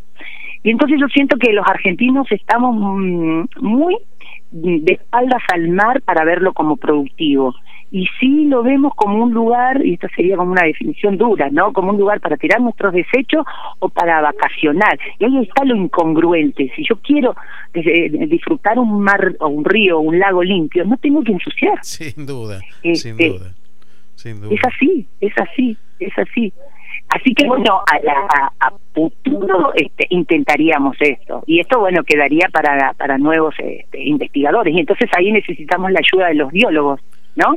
[0.63, 3.97] Y entonces yo siento que los argentinos estamos mm, muy
[4.55, 7.55] de espaldas al mar para verlo como productivo.
[7.91, 11.73] Y sí lo vemos como un lugar, y esta sería como una definición dura, ¿no?
[11.73, 13.45] Como un lugar para tirar nuestros desechos
[13.81, 14.99] o para vacacionar.
[15.19, 16.73] Y ahí está lo incongruente.
[16.75, 17.37] Si yo quiero
[17.73, 21.79] eh, disfrutar un mar o un río o un lago limpio, no tengo que ensuciar.
[21.83, 23.55] Sin duda, sin este, duda.
[24.15, 24.55] Sin duda.
[24.55, 26.53] Es así, es así, es así.
[27.15, 31.45] Así que bueno, a, la, a, futuro este, intentaríamos esto.
[31.47, 34.75] Y esto, bueno, quedaría para, para nuevos este, investigadores.
[34.75, 37.01] Y entonces ahí necesitamos la ayuda de los biólogos,
[37.37, 37.55] ¿no?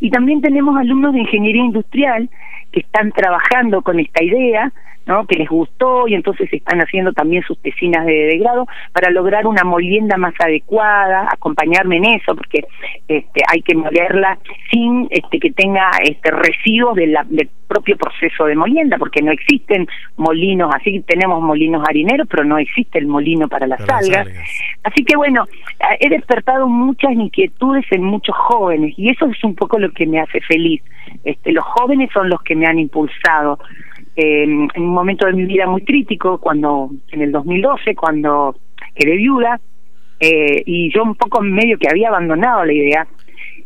[0.00, 2.28] Y también tenemos alumnos de ingeniería industrial
[2.76, 4.70] que están trabajando con esta idea
[5.06, 5.24] ¿no?
[5.26, 9.64] que les gustó y entonces están haciendo también sus tesinas de, grado para lograr una
[9.64, 12.66] molienda más adecuada, acompañarme en eso, porque
[13.08, 14.38] este, hay que molerla
[14.70, 19.88] sin este, que tenga este, residuos de del propio proceso de molienda, porque no existen
[20.16, 24.28] molinos, así tenemos molinos harineros, pero no existe el molino para las, algas.
[24.84, 25.44] Así que bueno,
[25.98, 30.20] he despertado muchas inquietudes en muchos jóvenes y eso es un poco lo que me
[30.20, 30.82] hace feliz.
[31.26, 33.58] Este, los jóvenes son los que me han impulsado
[34.14, 38.54] en un momento de mi vida muy crítico, cuando en el 2012, cuando
[38.94, 39.60] quedé viuda,
[40.20, 43.08] eh, y yo un poco medio que había abandonado la idea,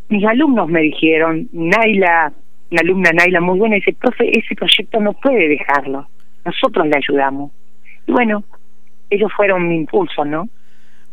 [0.09, 2.33] mis alumnos me dijeron, Naila,
[2.71, 6.07] una alumna Naila muy buena, dice, profe, ese proyecto no puede dejarlo,
[6.43, 7.51] nosotros le ayudamos.
[8.07, 8.43] Y bueno,
[9.11, 10.49] ellos fueron mi impulso, ¿no?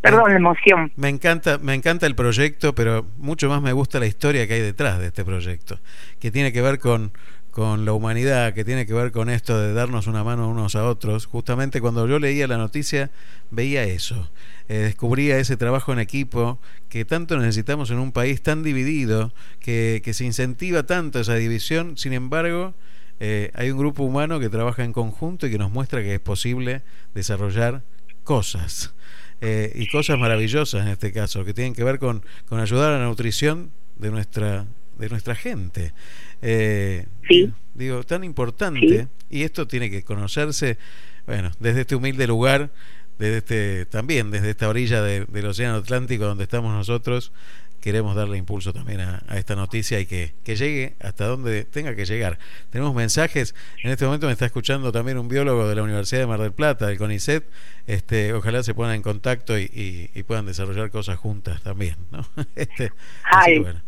[0.01, 0.91] Perdón, la emoción.
[0.95, 4.61] Me encanta, me encanta el proyecto, pero mucho más me gusta la historia que hay
[4.61, 5.79] detrás de este proyecto,
[6.19, 7.11] que tiene que ver con,
[7.51, 10.85] con la humanidad, que tiene que ver con esto de darnos una mano unos a
[10.85, 13.11] otros, justamente cuando yo leía la noticia
[13.51, 14.31] veía eso,
[14.69, 20.01] eh, descubría ese trabajo en equipo que tanto necesitamos en un país tan dividido, que,
[20.03, 22.73] que se incentiva tanto esa división, sin embargo,
[23.19, 26.21] eh, hay un grupo humano que trabaja en conjunto y que nos muestra que es
[26.21, 26.83] posible
[27.13, 27.83] desarrollar
[28.23, 28.93] cosas.
[29.41, 32.99] Eh, y cosas maravillosas en este caso, que tienen que ver con, con ayudar a
[32.99, 34.65] la nutrición de nuestra,
[34.97, 35.93] de nuestra gente.
[36.41, 37.51] Eh, sí.
[37.73, 40.77] Digo, tan importante, y esto tiene que conocerse,
[41.25, 42.71] bueno, desde este humilde lugar,
[43.17, 47.31] desde este, también desde esta orilla del Océano Atlántico donde estamos nosotros,
[47.81, 52.05] queremos darle impulso también a, esta noticia y que, que, llegue hasta donde tenga que
[52.05, 52.37] llegar.
[52.71, 56.27] Tenemos mensajes, en este momento me está escuchando también un biólogo de la Universidad de
[56.27, 57.43] Mar del Plata, del CONICET,
[57.87, 61.95] este, ojalá se pongan en contacto y, puedan desarrollar cosas juntas también.
[62.11, 62.23] ¿no?
[62.55, 62.91] este,
[63.61, 63.81] bueno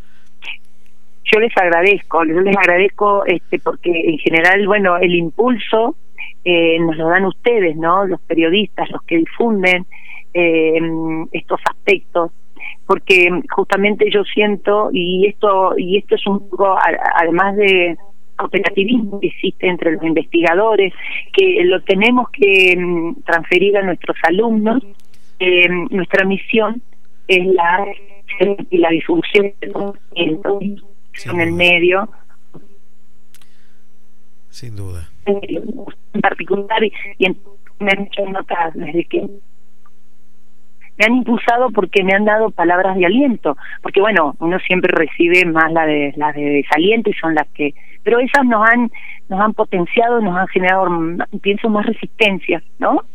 [1.31, 5.95] yo les agradezco, yo les agradezco este porque en general, bueno, el impulso
[6.43, 8.05] eh, nos lo dan ustedes, ¿no?
[8.05, 9.85] Los periodistas, los que difunden
[10.33, 10.79] eh,
[11.31, 12.31] estos aspectos,
[12.91, 16.75] porque justamente yo siento y esto y esto es un poco
[17.15, 17.97] además de
[18.37, 20.93] operativismo que existe entre los investigadores,
[21.31, 24.83] que lo tenemos que mm, transferir a nuestros alumnos.
[25.39, 26.81] Eh, nuestra misión
[27.29, 27.85] es la
[28.69, 32.09] y la difusión del conocimiento en el medio.
[34.49, 35.07] Sin duda.
[35.25, 37.37] En particular, y, en,
[37.79, 39.29] me han hecho notas desde que
[40.97, 45.45] me han impulsado porque me han dado palabras de aliento, porque bueno, uno siempre recibe
[45.45, 47.73] más la de las de desaliento son las que,
[48.03, 48.91] pero esas nos han
[49.31, 50.87] nos han potenciado, nos han generado,
[51.41, 53.05] pienso, más resistencia, ¿no?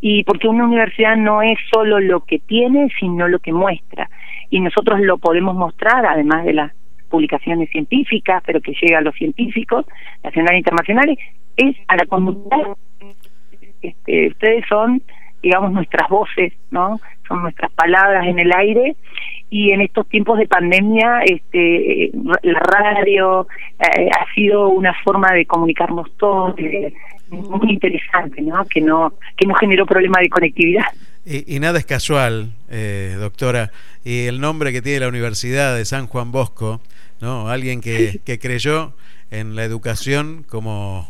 [0.00, 4.10] Y porque una universidad no es solo lo que tiene, sino lo que muestra.
[4.50, 6.72] Y nosotros lo podemos mostrar, además de las
[7.08, 9.86] publicaciones científicas, pero que llega a los científicos
[10.24, 11.18] nacionales e internacionales,
[11.56, 12.76] es a la comunidad.
[13.80, 15.00] Este, ustedes son,
[15.42, 17.00] digamos, nuestras voces, ¿no?
[17.26, 18.96] Son nuestras palabras en el aire.
[19.48, 22.12] Y en estos tiempos de pandemia este
[22.42, 23.48] la radio
[23.80, 26.54] eh, ha sido una forma de comunicarnos todos
[27.30, 30.84] muy interesante no que no que no generó problema de conectividad.
[31.26, 33.70] Y, nada es casual eh, doctora.
[34.04, 36.80] Y el nombre que tiene la universidad de San Juan Bosco
[37.20, 38.94] no alguien que, que creyó
[39.30, 41.08] en la educación como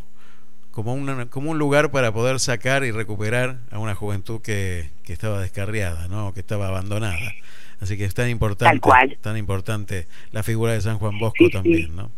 [0.71, 5.13] como, una, como un lugar para poder sacar y recuperar a una juventud que, que
[5.13, 6.33] estaba descarriada, ¿no?
[6.33, 7.33] que estaba abandonada.
[7.81, 8.81] Así que es tan importante,
[9.23, 12.11] tan importante la figura de San Juan Bosco también, ¿no?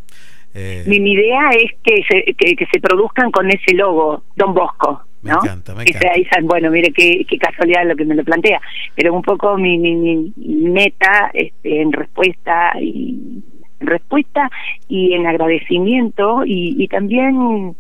[0.55, 5.03] Eh, mi, idea es que se, que, se produzcan con ese logo, Don Bosco.
[5.23, 5.41] ¿no?
[5.41, 6.11] Me encanta, me encanta.
[6.43, 8.61] bueno, mire qué, qué casualidad lo que me lo plantea,
[8.95, 13.43] pero un poco mi, mi, meta este, en respuesta y
[13.81, 14.51] en respuesta
[14.89, 17.75] y en agradecimiento y, y también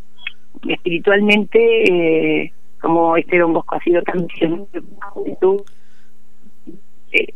[0.69, 4.27] espiritualmente eh, como este Don Bosco ha sido tan
[5.13, 5.63] juventud
[7.13, 7.35] eh,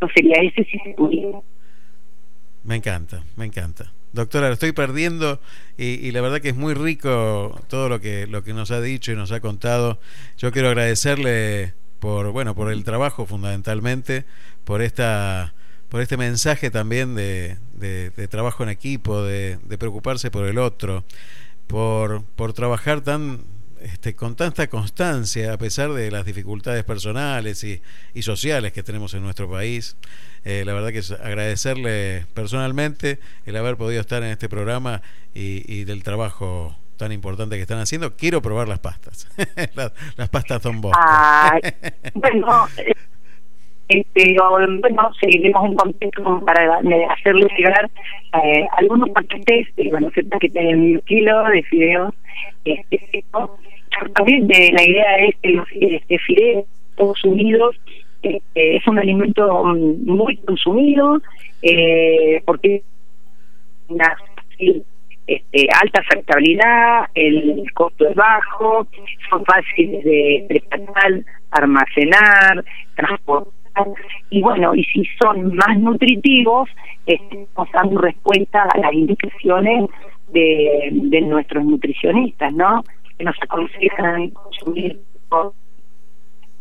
[0.00, 1.40] no sería ese si se pudiera.
[2.64, 3.92] Me encanta, me encanta.
[4.12, 5.40] Doctora, lo estoy perdiendo
[5.78, 9.12] y, la verdad que es muy rico todo lo que lo que nos ha dicho
[9.12, 10.00] y nos ha contado.
[10.36, 14.24] Yo quiero agradecerle por bueno por el trabajo fundamentalmente,
[14.64, 15.54] por esta
[15.88, 21.04] por este mensaje también de, de, trabajo en equipo, de, de, preocuparse por el otro,
[21.70, 23.40] por, por trabajar tan
[23.80, 27.80] este, con tanta constancia, a pesar de las dificultades personales y,
[28.12, 29.96] y sociales que tenemos en nuestro país.
[30.44, 35.00] Eh, la verdad que es agradecerle personalmente el haber podido estar en este programa
[35.32, 38.16] y, del trabajo tan importante que están haciendo.
[38.16, 39.28] Quiero probar las pastas,
[40.16, 41.00] las, pastas Don Bosco.
[42.14, 42.68] bueno,
[43.90, 44.36] este,
[44.80, 46.78] bueno, seguiremos en contacto para
[47.12, 47.90] hacerle llegar
[48.44, 52.14] eh, algunos paquetes, bueno, que tienen un kilo de fideos
[52.64, 53.24] este,
[54.14, 56.64] también la idea es que los este, fideos
[56.96, 57.76] todos unidos
[58.22, 61.20] este, es un alimento mm, muy consumido
[61.62, 62.82] eh, porque
[63.88, 64.16] una
[65.26, 68.86] este, alta aceptabilidad, el costo es bajo,
[69.28, 72.64] son fáciles de preparar, almacenar,
[72.94, 73.59] transportar
[74.30, 76.68] y bueno, y si son más nutritivos,
[77.06, 79.90] estamos dando respuesta a las indicaciones
[80.32, 82.82] de, de nuestros nutricionistas, ¿no?
[83.20, 85.00] que nos aconsejan consumir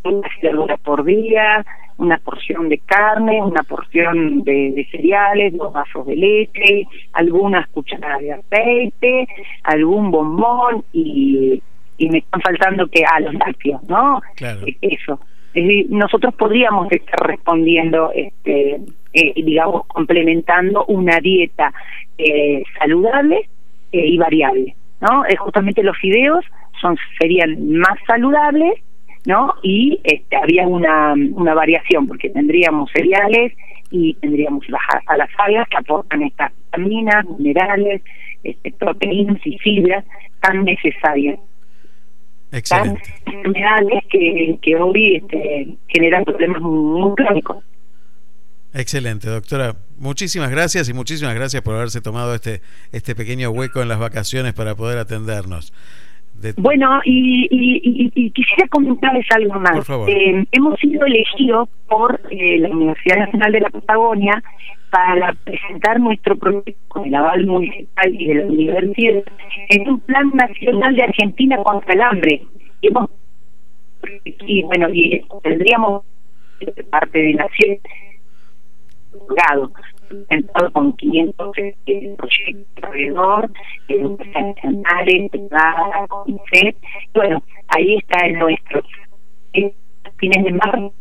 [0.03, 1.65] una verdura por día,
[1.97, 8.33] una porción de carne, una porción de, cereales, dos vasos de leche, algunas cucharadas de
[8.33, 9.27] aceite,
[9.63, 11.61] algún bombón y,
[11.97, 14.21] y me están faltando que a los lácteos, ¿no?
[14.35, 14.65] Claro.
[14.81, 15.19] Eso.
[15.53, 18.79] Decir, nosotros podríamos estar respondiendo, este,
[19.13, 21.73] eh, digamos, complementando una dieta
[22.17, 23.49] eh, saludable
[23.91, 24.75] y variable.
[25.01, 25.23] ¿no?
[25.39, 26.45] Justamente los fideos
[26.79, 28.73] son serían más saludables,
[29.25, 29.53] ¿no?
[29.63, 33.53] Y este, había una, una variación porque tendríamos cereales
[33.91, 38.01] y tendríamos las, a las algas que aportan estas vitaminas, minerales,
[38.43, 40.05] este, proteínas y fibras
[40.41, 41.39] tan necesarias.
[42.51, 43.01] Excelente.
[43.25, 47.63] Tan que, que hoy este, generan problemas muy crónicos.
[48.73, 49.75] Excelente, doctora.
[49.97, 54.53] Muchísimas gracias y muchísimas gracias por haberse tomado este, este pequeño hueco en las vacaciones
[54.53, 55.73] para poder atendernos.
[56.57, 59.89] Bueno, y, quisiera comentarles algo más.
[60.07, 64.43] Eh, hemos sido elegidos por eh, la Universidad Nacional de la Patagonia
[64.89, 69.23] para presentar nuestro proyecto con el aval municipal y de la universidad
[69.69, 72.41] en un plan nacional de Argentina contra el hambre.
[72.81, 73.09] Y, hemos,
[74.23, 76.03] y bueno, y tendríamos
[76.89, 77.47] parte de la
[80.27, 83.51] sentado con 500 eh, proyectos alrededor,
[83.87, 86.77] educación nacionales, privada, CONICET.
[87.13, 88.81] Bueno, ahí está el nuestro.
[90.17, 90.93] Fines de marzo,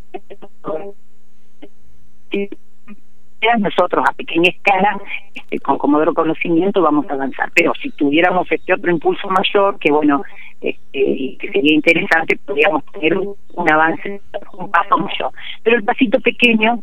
[3.58, 5.00] nosotros a pequeña escala,
[5.34, 7.50] este, con Comodoro Conocimiento, vamos a avanzar.
[7.54, 10.22] Pero si tuviéramos este otro impulso mayor, que bueno,
[10.60, 14.20] este, que sería interesante, podríamos tener un, un avance,
[14.52, 15.32] un paso mayor.
[15.62, 16.82] Pero el pasito pequeño,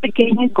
[0.00, 0.52] pequeño y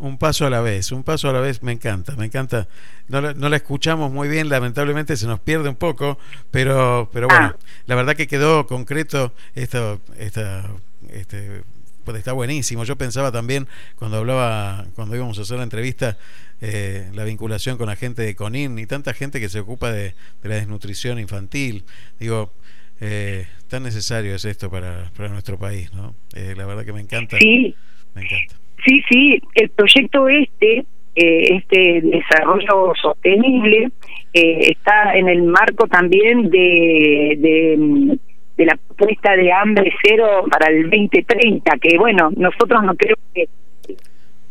[0.00, 2.68] Un paso a la vez, un paso a la vez, me encanta, me encanta.
[3.08, 6.18] No, la- no la escuchamos muy bien, lamentablemente se nos pierde un poco,
[6.52, 7.56] pero, pero bueno, Ah.
[7.86, 10.70] la verdad que quedó concreto esto, esta,
[11.10, 11.62] este,
[12.04, 12.84] pues está buenísimo.
[12.84, 13.66] Yo pensaba también
[13.96, 16.16] cuando hablaba, cuando íbamos a hacer la entrevista,
[16.60, 20.14] eh, la vinculación con la gente de CONIN y tanta gente que se ocupa de,
[20.42, 21.84] de la desnutrición infantil.
[22.20, 22.52] Digo,
[23.00, 26.14] eh, tan necesario es esto para, para nuestro país, ¿no?
[26.34, 27.74] Eh, la verdad que me encanta, Sí,
[28.14, 28.54] me encanta.
[28.86, 30.78] Sí, sí, el proyecto este,
[31.16, 33.90] eh, este desarrollo sostenible,
[34.32, 38.18] eh, está en el marco también de, de,
[38.56, 43.48] de la propuesta de hambre cero para el 2030, que bueno, nosotros no creo que,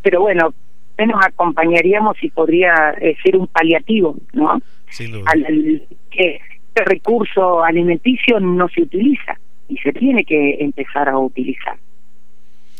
[0.02, 0.52] pero bueno,
[0.98, 4.60] nos acompañaríamos y podría eh, ser un paliativo, ¿no?
[4.90, 5.30] Sin duda.
[5.32, 6.40] Al, al- que
[6.78, 11.76] este recurso alimenticio no se utiliza y se tiene que empezar a utilizar.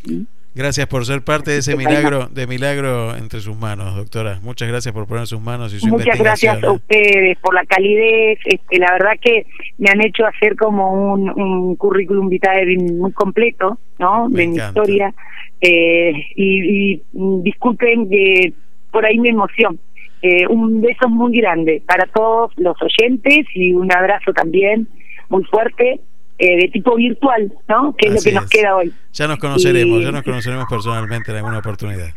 [0.06, 0.22] ¿Mm?
[0.54, 4.40] Gracias por ser parte de ese milagro, de milagro entre sus manos, doctora.
[4.42, 6.70] Muchas gracias por poner sus manos y su Muchas gracias a ¿eh?
[6.70, 8.38] ustedes por la calidez.
[8.44, 9.46] Este, la verdad que
[9.76, 14.28] me han hecho hacer como un, un currículum vitae muy completo, ¿no?
[14.28, 15.14] Me de mi historia.
[15.60, 18.52] Eh, y, y, disculpen que
[18.90, 19.78] por ahí mi emoción.
[20.22, 24.88] Eh, un beso muy grande para todos los oyentes y un abrazo también
[25.28, 26.00] muy fuerte
[26.38, 27.94] eh, de tipo virtual, ¿no?
[27.96, 28.50] Que es lo que nos es.
[28.50, 28.92] queda hoy.
[29.12, 32.08] Ya nos conoceremos, Y- ya nos conoceremos personalmente en alguna oportunidad.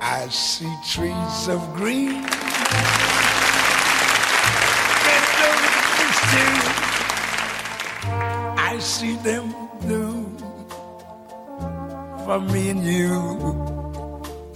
[0.00, 2.22] I see trees of green.
[8.56, 10.36] I see them blue
[12.24, 13.73] for me and you.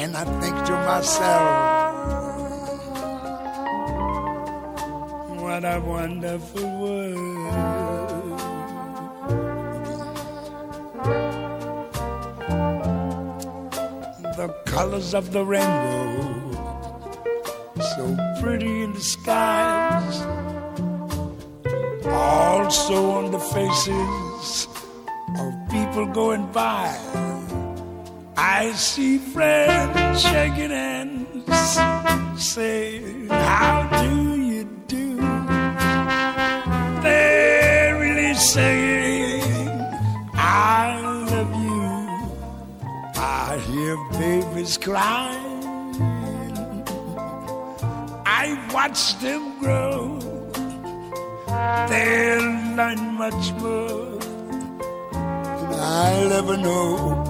[0.00, 1.50] and I think to myself,
[5.42, 7.60] what a wonderful world.
[14.36, 16.08] the colors of the rainbow,
[17.92, 20.16] so pretty in the skies,
[22.06, 24.66] also on the faces
[25.38, 27.39] of people going by.
[28.42, 35.16] I see friends shaking hands, saying, How do you do?
[37.02, 39.68] They're really saying,
[40.32, 41.84] I love you.
[43.20, 45.60] I hear babies crying.
[48.24, 50.18] I watch them grow.
[51.90, 54.18] They'll learn much more
[55.12, 57.29] than I'll ever know